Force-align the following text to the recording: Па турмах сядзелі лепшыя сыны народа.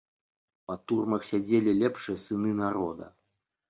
Па 0.71 0.77
турмах 0.87 1.29
сядзелі 1.33 1.79
лепшыя 1.85 2.17
сыны 2.27 2.59
народа. 2.67 3.17